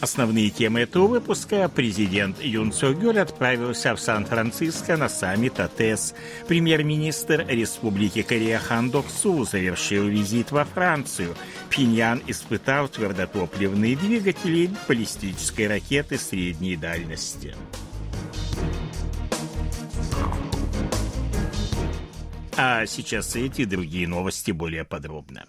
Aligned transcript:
Основные 0.00 0.50
темы 0.50 0.80
этого 0.80 1.08
выпуска. 1.08 1.68
Президент 1.68 2.40
Юн 2.40 2.72
Сёгюль 2.72 3.18
отправился 3.18 3.96
в 3.96 4.00
Сан-Франциско 4.00 4.96
на 4.96 5.08
саммит 5.08 5.58
АТС. 5.58 6.14
Премьер-министр 6.46 7.44
Республики 7.48 8.22
Корея 8.22 8.60
Хан 8.60 8.90
Док 8.90 9.06
Су 9.10 9.44
завершил 9.44 10.06
визит 10.06 10.52
во 10.52 10.64
Францию. 10.64 11.34
Пиньян 11.68 12.22
испытал 12.28 12.88
твердотопливные 12.88 13.96
двигатели 13.96 14.70
баллистической 14.86 15.66
ракеты 15.66 16.16
средней 16.16 16.76
дальности. 16.76 17.56
А 22.56 22.86
сейчас 22.86 23.34
эти 23.34 23.64
другие 23.64 24.06
новости 24.06 24.52
более 24.52 24.84
подробно. 24.84 25.44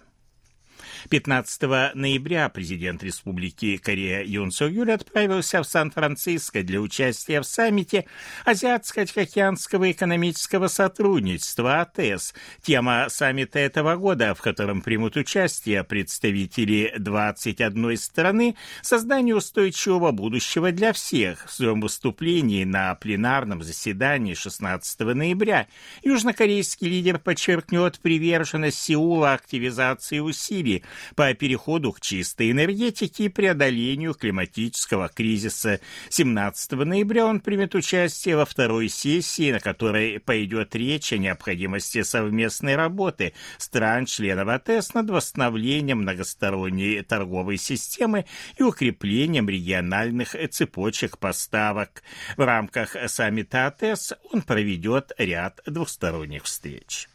15 1.08 1.94
ноября 1.94 2.48
президент 2.48 3.02
Республики 3.02 3.78
Корея 3.78 4.22
Юн 4.22 4.50
Су 4.50 4.66
Юль 4.66 4.92
отправился 4.92 5.62
в 5.62 5.66
Сан-Франциско 5.66 6.62
для 6.62 6.80
участия 6.80 7.40
в 7.40 7.44
саммите 7.44 8.06
Азиатско-Тихоокеанского 8.44 9.90
экономического 9.90 10.68
сотрудничества 10.68 11.80
АТЭС. 11.80 12.34
Тема 12.62 13.06
саммита 13.08 13.58
этого 13.58 13.96
года, 13.96 14.34
в 14.34 14.42
котором 14.42 14.82
примут 14.82 15.16
участие 15.16 15.84
представители 15.84 16.94
21 16.98 17.96
страны, 17.96 18.56
создание 18.82 19.34
устойчивого 19.34 20.10
будущего 20.10 20.72
для 20.72 20.92
всех. 20.92 21.46
В 21.46 21.52
своем 21.52 21.80
выступлении 21.80 22.64
на 22.64 22.94
пленарном 22.94 23.62
заседании 23.62 24.34
16 24.34 25.00
ноября 25.00 25.66
южнокорейский 26.02 26.88
лидер 26.88 27.18
подчеркнет 27.18 28.00
приверженность 28.00 28.78
Сеула 28.78 29.34
активизации 29.34 30.18
усилий 30.18 30.84
по 31.14 31.32
переходу 31.34 31.92
к 31.92 32.00
чистой 32.00 32.50
энергетике 32.50 33.24
и 33.24 33.28
преодолению 33.28 34.14
климатического 34.14 35.08
кризиса. 35.08 35.80
17 36.08 36.72
ноября 36.72 37.26
он 37.26 37.40
примет 37.40 37.74
участие 37.74 38.36
во 38.36 38.44
второй 38.44 38.88
сессии, 38.88 39.52
на 39.52 39.60
которой 39.60 40.20
пойдет 40.20 40.74
речь 40.74 41.12
о 41.12 41.18
необходимости 41.18 42.02
совместной 42.02 42.76
работы 42.76 43.32
стран-членов 43.58 44.48
АТС 44.48 44.94
над 44.94 45.10
восстановлением 45.10 46.02
многосторонней 46.02 47.02
торговой 47.02 47.56
системы 47.56 48.26
и 48.58 48.62
укреплением 48.62 49.48
региональных 49.48 50.36
цепочек 50.50 51.18
поставок. 51.18 52.02
В 52.36 52.44
рамках 52.44 52.96
саммита 53.06 53.66
АТС 53.66 54.14
он 54.32 54.42
проведет 54.42 55.12
ряд 55.18 55.60
двусторонних 55.66 56.44
встреч. 56.44 57.08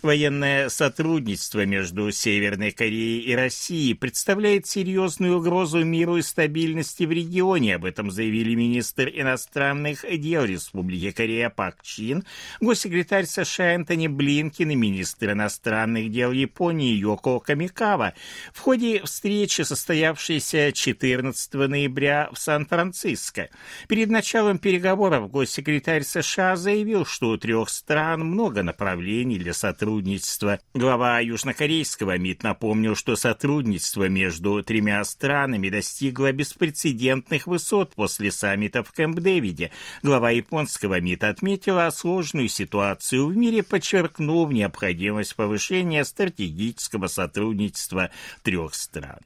Военное 0.00 0.68
сотрудничество 0.68 1.66
между 1.66 2.12
Северной 2.12 2.70
Кореей 2.70 3.20
и 3.20 3.34
Россией 3.34 3.94
представляет 3.94 4.64
серьезную 4.64 5.38
угрозу 5.38 5.84
миру 5.84 6.18
и 6.18 6.22
стабильности 6.22 7.02
в 7.02 7.10
регионе. 7.10 7.74
Об 7.74 7.84
этом 7.84 8.12
заявили 8.12 8.54
министр 8.54 9.08
иностранных 9.08 10.04
дел 10.20 10.44
Республики 10.44 11.10
Корея 11.10 11.50
Пак 11.50 11.82
Чин, 11.82 12.22
госсекретарь 12.60 13.26
США 13.26 13.74
Энтони 13.74 14.06
Блинкин 14.06 14.70
и 14.70 14.76
министр 14.76 15.32
иностранных 15.32 16.12
дел 16.12 16.30
Японии 16.30 16.94
Йоко 16.94 17.40
Камикава 17.40 18.14
в 18.52 18.60
ходе 18.60 19.02
встречи, 19.02 19.62
состоявшейся 19.62 20.70
14 20.70 21.54
ноября 21.54 22.30
в 22.32 22.38
Сан-Франциско. 22.38 23.48
Перед 23.88 24.10
началом 24.10 24.58
переговоров 24.58 25.28
госсекретарь 25.28 26.04
США 26.04 26.54
заявил, 26.54 27.04
что 27.04 27.30
у 27.30 27.36
трех 27.36 27.68
стран 27.68 28.20
много 28.20 28.62
направлений 28.62 29.38
для 29.38 29.52
сотрудничества 29.54 29.87
сотрудничества. 29.88 30.60
Глава 30.74 31.20
южнокорейского 31.20 32.18
МИД 32.18 32.42
напомнил, 32.42 32.94
что 32.94 33.16
сотрудничество 33.16 34.08
между 34.08 34.62
тремя 34.62 35.02
странами 35.04 35.70
достигло 35.70 36.30
беспрецедентных 36.32 37.46
высот 37.46 37.94
после 37.94 38.30
саммита 38.30 38.82
в 38.82 38.92
Кэмп-Дэвиде. 38.92 39.70
Глава 40.02 40.30
японского 40.30 41.00
МИД 41.00 41.24
отметила 41.24 41.88
сложную 41.90 42.48
ситуацию 42.48 43.26
в 43.26 43.36
мире, 43.36 43.62
подчеркнув 43.62 44.52
необходимость 44.52 45.34
повышения 45.34 46.04
стратегического 46.04 47.06
сотрудничества 47.06 48.10
трех 48.42 48.74
стран. 48.74 49.20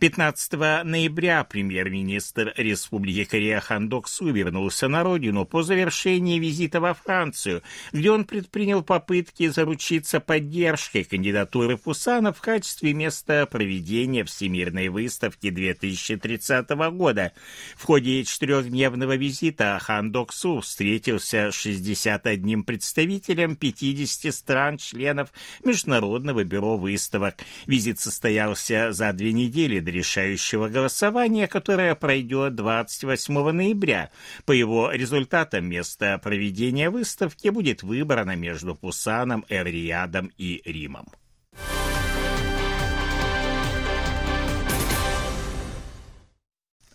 15 0.00 0.52
ноября 0.84 1.42
премьер-министр 1.42 2.54
Республики 2.56 3.24
Корея 3.24 3.58
Хан 3.58 3.88
Док 3.88 4.06
Су 4.06 4.30
вернулся 4.30 4.86
на 4.86 5.02
родину 5.02 5.44
по 5.44 5.64
завершении 5.64 6.38
визита 6.38 6.80
во 6.80 6.94
Францию, 6.94 7.64
где 7.90 8.12
он 8.12 8.24
предпринял 8.24 8.84
попытки 8.84 9.48
заручиться 9.48 10.20
поддержкой 10.20 11.02
кандидатуры 11.02 11.76
Пусана 11.76 12.32
в 12.32 12.40
качестве 12.40 12.94
места 12.94 13.44
проведения 13.46 14.22
Всемирной 14.22 14.88
выставки 14.88 15.50
2030 15.50 16.68
года. 16.92 17.32
В 17.76 17.82
ходе 17.82 18.22
четырехдневного 18.22 19.16
визита 19.16 19.80
Хан 19.82 20.12
Док 20.12 20.32
Су 20.32 20.60
встретился 20.60 21.50
с 21.50 21.56
61 21.56 22.62
представителем 22.62 23.56
50 23.56 24.32
стран-членов 24.32 25.32
Международного 25.64 26.44
бюро 26.44 26.76
выставок. 26.76 27.34
Визит 27.66 27.98
состоялся 27.98 28.92
за 28.92 29.12
две 29.12 29.32
недели 29.32 29.80
до 29.88 29.90
решающего 29.90 30.68
голосования, 30.68 31.48
которое 31.48 31.94
пройдет 31.94 32.54
28 32.54 33.50
ноября. 33.50 34.10
По 34.44 34.52
его 34.52 34.90
результатам 34.90 35.66
место 35.66 36.20
проведения 36.22 36.90
выставки 36.90 37.48
будет 37.48 37.82
выбрано 37.82 38.36
между 38.36 38.74
Пусаном, 38.74 39.44
Эвриядом 39.48 40.30
и 40.36 40.60
Римом. 40.64 41.06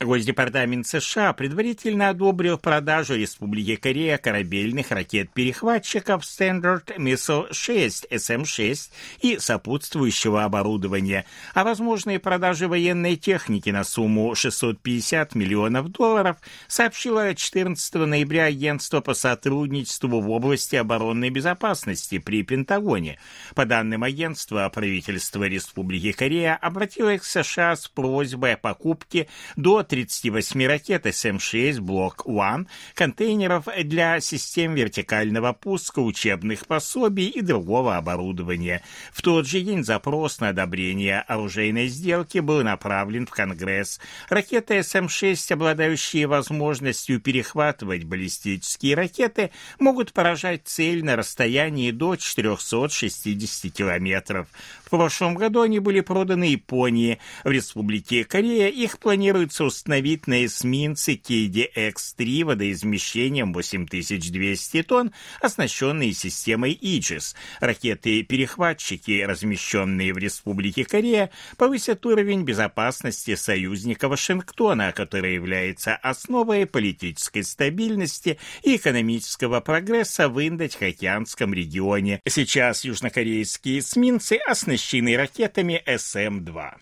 Госдепартамент 0.04 0.88
США 0.88 1.34
предварительно 1.34 2.10
одобрил 2.10 2.58
продажу 2.58 3.16
Республике 3.16 3.78
Корея 3.78 4.18
корабельных 4.18 4.92
ракет-перехватчиков 4.92 6.24
Standard 6.24 6.98
Missile 6.98 7.54
6 7.54 8.08
SM-6 8.10 8.90
и 9.22 9.38
сопутствующего 9.40 10.44
оборудования, 10.44 11.26
а 11.54 11.64
возможные 11.64 12.20
продажи 12.20 12.68
военной 12.68 13.16
техники 13.16 13.70
на 13.70 13.84
сумму 13.84 14.36
650 14.36 15.36
миллионов 15.36 15.90
долларов 15.90 16.38
сообщило 16.68 17.34
14 17.34 17.94
ноября 17.96 18.46
Агентство 18.46 19.02
по 19.02 19.14
сотрудничеству 19.14 20.20
в 20.20 20.30
области 20.30 20.76
оборонной 20.76 21.30
безопасности 21.30 22.18
при 22.18 22.44
Пентагоне. 22.44 23.20
По 23.56 23.66
данным 23.66 24.04
агентства, 24.04 24.70
правительство 24.74 25.44
Республики 25.44 26.12
Корея 26.12 26.56
обратилось 26.56 27.22
к 27.22 27.26
США 27.26 27.76
с 27.76 27.88
просьбой 27.88 28.56
о 28.56 28.58
покупке 28.58 29.28
до 29.56 29.84
38 29.94 30.66
ракет 30.66 31.06
СМ-6 31.06 31.80
Блок 31.80 32.24
1, 32.26 32.68
контейнеров 32.96 33.68
для 33.84 34.20
систем 34.22 34.74
вертикального 34.74 35.54
пуска, 35.54 36.00
учебных 36.00 36.66
пособий 36.66 37.28
и 37.28 37.42
другого 37.42 37.96
оборудования. 37.96 38.82
В 39.12 39.22
тот 39.22 39.46
же 39.46 39.62
день 39.62 39.84
запрос 39.84 40.40
на 40.40 40.50
одобрение 40.50 41.20
оружейной 41.22 41.90
сделки 41.90 42.40
был 42.40 42.64
направлен 42.64 43.28
в 43.28 43.30
Конгресс. 43.30 44.00
Ракеты 44.30 44.80
СМ-6, 44.80 45.54
обладающие 45.54 46.26
возможностью 46.26 47.20
перехватывать 47.22 48.06
баллистические 48.06 48.96
ракеты, 48.96 49.52
могут 49.78 50.12
поражать 50.12 50.62
цель 50.66 51.06
на 51.06 51.16
расстоянии 51.16 51.92
до 51.92 52.16
460 52.16 53.72
километров. 53.72 54.48
В 54.84 54.90
прошлом 54.90 55.36
году 55.36 55.62
они 55.62 55.78
были 55.78 56.02
проданы 56.02 56.46
Японии. 56.46 57.20
В 57.44 57.52
Республике 57.52 58.24
Корея 58.24 58.70
их 58.70 58.98
планируется 58.98 59.64
установить 59.64 59.83
на 59.88 60.46
эсминце 60.46 61.14
KDX-3 61.14 62.46
водоизмещением 62.46 63.54
8200 63.54 64.84
тонн, 64.84 65.12
оснащенные 65.42 66.14
системой 66.14 66.78
Aegis. 66.82 67.36
Ракеты-перехватчики, 67.60 69.22
размещенные 69.22 70.14
в 70.14 70.18
Республике 70.18 70.86
Корея, 70.86 71.30
повысят 71.58 72.06
уровень 72.06 72.44
безопасности 72.44 73.36
союзника 73.36 74.08
Вашингтона, 74.08 74.92
который 74.92 75.36
является 75.36 75.96
основой 75.96 76.66
политической 76.66 77.44
стабильности 77.44 78.38
и 78.64 78.76
экономического 78.76 79.60
прогресса 79.60 80.30
в 80.30 80.40
Индо-Тихоокеанском 80.40 81.54
регионе. 81.54 82.20
Сейчас 82.28 82.86
южнокорейские 82.86 83.80
эсминцы 83.80 84.38
оснащены 84.38 85.18
ракетами 85.18 85.84
СМ-2. 85.86 86.74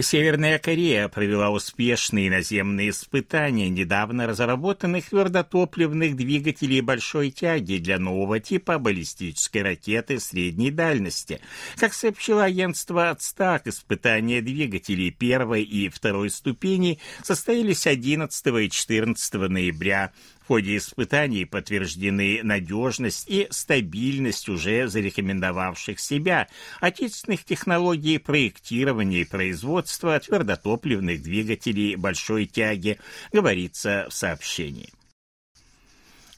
Северная 0.00 0.58
Корея 0.58 1.08
провела 1.08 1.50
успешные 1.50 2.30
наземные 2.30 2.90
испытания 2.90 3.68
недавно 3.68 4.26
разработанных 4.26 5.10
твердотопливных 5.10 6.16
двигателей 6.16 6.80
большой 6.80 7.30
тяги 7.30 7.76
для 7.76 7.98
нового 7.98 8.40
типа 8.40 8.78
баллистической 8.78 9.62
ракеты 9.62 10.18
средней 10.18 10.70
дальности. 10.70 11.40
Как 11.76 11.92
сообщило 11.92 12.44
агентство 12.44 13.10
«Ацтак», 13.10 13.66
испытания 13.66 14.40
двигателей 14.40 15.10
первой 15.10 15.62
и 15.62 15.88
второй 15.90 16.30
ступени 16.30 16.98
состоялись 17.22 17.86
11 17.86 18.46
и 18.46 18.70
14 18.70 19.34
ноября 19.34 20.10
в 20.42 20.48
ходе 20.48 20.76
испытаний 20.76 21.44
подтверждены 21.44 22.40
надежность 22.42 23.24
и 23.28 23.46
стабильность 23.50 24.48
уже 24.48 24.88
зарекомендовавших 24.88 26.00
себя 26.00 26.48
отечественных 26.80 27.44
технологий 27.44 28.18
проектирования 28.18 29.22
и 29.22 29.24
производства 29.24 30.18
твердотопливных 30.18 31.22
двигателей 31.22 31.96
большой 31.96 32.46
тяги, 32.46 32.98
говорится 33.32 34.06
в 34.10 34.14
сообщении. 34.14 34.90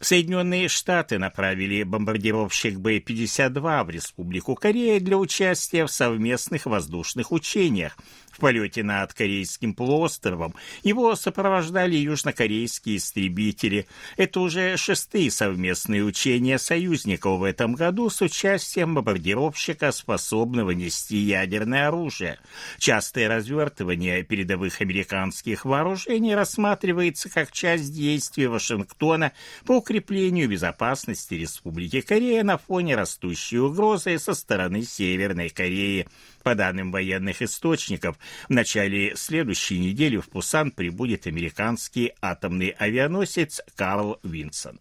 Соединенные 0.04 0.68
Штаты 0.68 1.18
направили 1.18 1.82
бомбардировщик 1.82 2.78
Б-52 2.78 3.84
в 3.84 3.90
Республику 3.90 4.54
Корея 4.54 5.00
для 5.00 5.16
участия 5.16 5.86
в 5.86 5.90
совместных 5.90 6.66
воздушных 6.66 7.32
учениях, 7.32 7.96
в 8.34 8.40
полете 8.40 8.82
над 8.82 9.14
Корейским 9.14 9.74
полуостровом 9.74 10.54
его 10.82 11.14
сопровождали 11.14 11.94
южнокорейские 11.94 12.96
истребители. 12.96 13.86
Это 14.16 14.40
уже 14.40 14.76
шестые 14.76 15.30
совместные 15.30 16.02
учения 16.02 16.58
союзников 16.58 17.38
в 17.38 17.44
этом 17.44 17.74
году 17.74 18.10
с 18.10 18.20
участием 18.20 18.94
бомбардировщика, 18.94 19.92
способного 19.92 20.72
нести 20.72 21.16
ядерное 21.16 21.88
оружие. 21.88 22.38
Частое 22.78 23.28
развертывание 23.28 24.24
передовых 24.24 24.80
американских 24.80 25.64
вооружений 25.64 26.34
рассматривается 26.34 27.30
как 27.30 27.52
часть 27.52 27.94
действий 27.94 28.48
Вашингтона 28.48 29.32
по 29.64 29.76
укреплению 29.78 29.93
безопасности 30.00 31.34
Республики 31.34 32.00
Корея 32.00 32.42
на 32.44 32.58
фоне 32.58 32.96
растущей 32.96 33.58
угрозы 33.58 34.18
со 34.18 34.34
стороны 34.34 34.82
Северной 34.82 35.50
Кореи. 35.50 36.06
По 36.42 36.54
данным 36.54 36.92
военных 36.92 37.42
источников, 37.42 38.16
в 38.48 38.52
начале 38.52 39.16
следующей 39.16 39.78
недели 39.78 40.16
в 40.16 40.28
Пусан 40.28 40.70
прибудет 40.70 41.26
американский 41.26 42.12
атомный 42.20 42.70
авианосец 42.70 43.60
Карл 43.76 44.18
Винсон. 44.22 44.78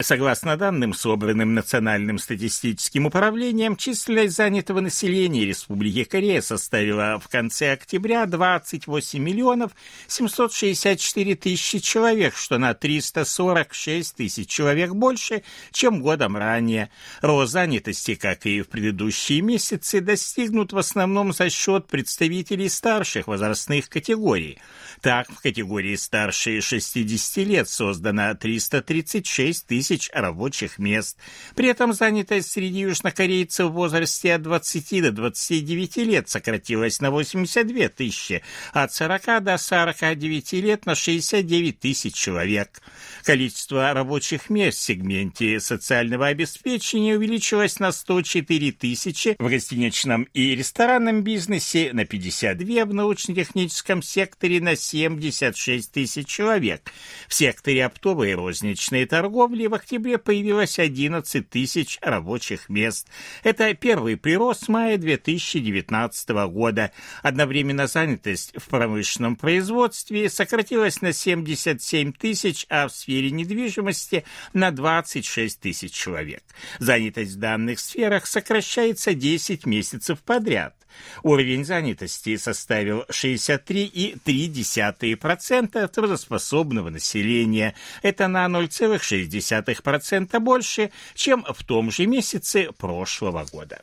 Согласно 0.00 0.56
данным, 0.56 0.94
собранным 0.94 1.54
Национальным 1.54 2.18
статистическим 2.18 3.06
управлением, 3.06 3.74
численность 3.74 4.36
занятого 4.36 4.78
населения 4.78 5.44
Республики 5.44 6.04
Корея 6.04 6.40
составила 6.40 7.18
в 7.18 7.26
конце 7.26 7.72
октября 7.72 8.26
28 8.26 9.18
миллионов 9.20 9.72
764 10.06 11.34
тысячи 11.34 11.80
человек, 11.80 12.36
что 12.36 12.58
на 12.58 12.74
346 12.74 14.14
тысяч 14.14 14.48
человек 14.48 14.92
больше, 14.92 15.42
чем 15.72 16.00
годом 16.00 16.36
ранее. 16.36 16.90
Рост 17.20 17.50
занятости, 17.50 18.14
как 18.14 18.46
и 18.46 18.62
в 18.62 18.68
предыдущие 18.68 19.40
месяцы, 19.40 20.00
достигнут 20.00 20.72
в 20.72 20.78
основном 20.78 21.32
за 21.32 21.50
счет 21.50 21.88
представителей 21.88 22.68
старших 22.68 23.26
возрастных 23.26 23.88
категорий. 23.88 24.58
Так, 25.00 25.28
в 25.28 25.40
категории 25.42 25.96
старше 25.96 26.60
60 26.60 27.36
лет 27.38 27.68
создано 27.68 28.32
336 28.36 29.66
тысяч 29.66 29.87
тысяч 29.88 30.10
рабочих 30.12 30.78
мест. 30.78 31.16
При 31.54 31.68
этом 31.68 31.92
занятость 31.92 32.52
среди 32.52 32.80
южнокорейцев 32.80 33.70
в 33.70 33.72
возрасте 33.72 34.34
от 34.34 34.42
20 34.42 35.02
до 35.02 35.12
29 35.12 35.96
лет 35.98 36.28
сократилась 36.28 37.00
на 37.00 37.10
82 37.10 37.88
тысячи, 37.88 38.42
от 38.72 38.92
40 38.92 39.44
до 39.44 39.56
49 39.56 40.52
лет 40.54 40.86
на 40.86 40.94
69 40.94 41.80
тысяч 41.80 42.14
человек. 42.14 42.82
Количество 43.24 43.92
рабочих 43.92 44.50
мест 44.50 44.78
в 44.78 44.82
сегменте 44.82 45.58
социального 45.60 46.26
обеспечения 46.26 47.16
увеличилось 47.16 47.78
на 47.78 47.92
104 47.92 48.72
тысячи 48.72 49.36
в 49.38 49.48
гостиничном 49.48 50.24
и 50.34 50.54
ресторанном 50.54 51.22
бизнесе, 51.22 51.90
на 51.92 52.04
52 52.04 52.84
в 52.84 52.94
научно-техническом 52.94 54.02
секторе, 54.02 54.60
на 54.60 54.76
76 54.76 55.90
тысяч 55.90 56.26
человек. 56.26 56.92
В 57.26 57.34
секторе 57.34 57.86
оптовой 57.86 58.32
и 58.32 58.34
розничной 58.34 59.06
торговли 59.06 59.66
в 59.66 59.77
октябре 59.78 60.18
появилось 60.18 60.78
11 60.78 61.48
тысяч 61.48 61.98
рабочих 62.00 62.68
мест. 62.68 63.08
Это 63.42 63.74
первый 63.74 64.16
прирост 64.16 64.64
с 64.64 64.68
мая 64.68 64.98
2019 64.98 66.28
года. 66.50 66.92
Одновременно 67.22 67.86
занятость 67.86 68.52
в 68.56 68.68
промышленном 68.68 69.36
производстве 69.36 70.30
сократилась 70.30 71.00
на 71.02 71.12
77 71.12 72.12
тысяч, 72.12 72.66
а 72.68 72.88
в 72.88 72.92
сфере 72.92 73.30
недвижимости 73.30 74.24
на 74.52 74.70
26 74.70 75.60
тысяч 75.60 75.92
человек. 75.92 76.42
Занятость 76.78 77.32
в 77.32 77.38
данных 77.38 77.80
сферах 77.80 78.26
сокращается 78.26 79.14
10 79.14 79.66
месяцев 79.66 80.20
подряд. 80.20 80.77
Уровень 81.22 81.64
занятости 81.64 82.36
составил 82.36 83.04
63,3% 83.10 85.88
трудоспособного 85.88 86.90
населения. 86.90 87.74
Это 88.02 88.28
на 88.28 88.44
0,6% 88.46 90.38
больше, 90.40 90.90
чем 91.14 91.44
в 91.44 91.64
том 91.64 91.90
же 91.90 92.04
месяце 92.06 92.70
прошлого 92.76 93.46
года. 93.50 93.80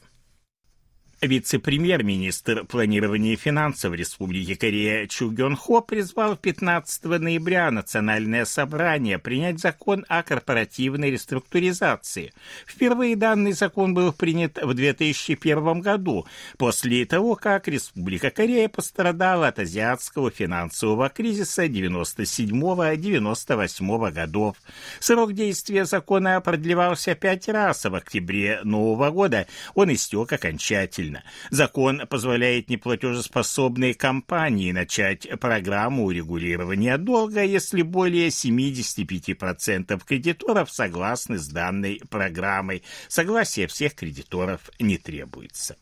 Вице-премьер-министр 1.26 2.66
планирования 2.66 3.36
финансов 3.36 3.94
Республики 3.94 4.56
Корея 4.56 5.08
Чу 5.08 5.32
Гён 5.32 5.56
Хо 5.56 5.82
призвал 5.82 6.36
15 6.36 7.06
ноября 7.06 7.72
Национальное 7.72 8.46
собрание 8.46 9.18
принять 9.18 9.60
закон 9.60 10.06
о 10.08 10.22
корпоративной 10.24 11.12
реструктуризации. 11.12 12.34
Впервые 12.68 13.16
данный 13.16 13.54
закон 13.54 13.94
был 13.94 14.14
принят 14.14 14.60
в 14.62 14.74
2001 14.74 15.82
году, 15.82 16.26
после 16.58 17.06
того, 17.06 17.36
как 17.36 17.68
Республика 17.68 18.30
Корея 18.30 18.70
пострадала 18.70 19.48
от 19.48 19.60
азиатского 19.60 20.30
финансового 20.30 21.10
кризиса 21.10 21.66
97-98 21.66 24.12
годов. 24.12 24.58
Срок 25.00 25.34
действия 25.34 25.86
закона 25.86 26.40
продлевался 26.42 27.16
пять 27.16 27.48
раз, 27.48 27.86
а 27.86 27.90
в 27.90 27.96
октябре 27.96 28.60
нового 28.64 29.10
года 29.10 29.48
он 29.74 29.92
истек 29.94 30.34
окончательно. 30.34 31.15
Украина. 31.16 31.24
Закон 31.50 32.02
позволяет 32.08 32.70
неплатежеспособной 32.70 33.94
компании 33.94 34.72
начать 34.72 35.28
программу 35.40 36.06
урегулирования 36.06 36.98
долга, 36.98 37.44
если 37.44 37.82
более 37.82 38.30
75% 38.30 40.02
кредиторов 40.06 40.72
согласны 40.72 41.38
с 41.38 41.48
данной 41.48 42.02
программой. 42.10 42.84
Согласие 43.08 43.68
всех 43.68 43.96
кредиторов 43.96 44.70
не 44.80 44.98
требуется. 44.98 45.78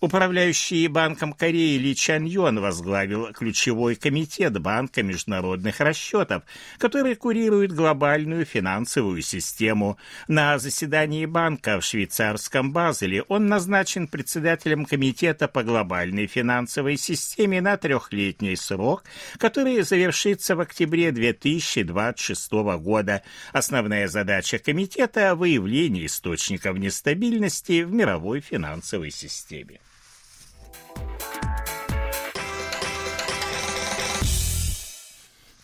Управляющий 0.00 0.86
Банком 0.86 1.32
Кореи 1.32 1.76
Ли 1.76 1.96
Чан 1.96 2.24
Йон 2.24 2.60
возглавил 2.60 3.32
ключевой 3.32 3.96
комитет 3.96 4.56
Банка 4.60 5.02
международных 5.02 5.80
расчетов, 5.80 6.44
который 6.78 7.16
курирует 7.16 7.72
глобальную 7.72 8.44
финансовую 8.44 9.22
систему. 9.22 9.98
На 10.28 10.56
заседании 10.60 11.26
банка 11.26 11.80
в 11.80 11.84
швейцарском 11.84 12.72
Базеле 12.72 13.22
он 13.22 13.48
назначен 13.48 14.06
председателем 14.06 14.84
комитета 14.84 15.48
по 15.48 15.64
глобальной 15.64 16.28
финансовой 16.28 16.96
системе 16.96 17.60
на 17.60 17.76
трехлетний 17.76 18.56
срок, 18.56 19.02
который 19.38 19.82
завершится 19.82 20.54
в 20.54 20.60
октябре 20.60 21.10
2026 21.10 22.52
года. 22.78 23.22
Основная 23.52 24.06
задача 24.06 24.60
комитета– 24.60 25.34
выявление 25.34 26.06
источников 26.06 26.78
нестабильности 26.78 27.82
в 27.82 27.92
мировой 27.92 28.40
финансовой 28.40 29.10
системе. 29.10 29.80